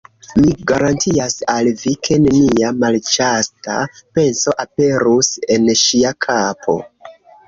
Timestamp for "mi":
0.43-0.51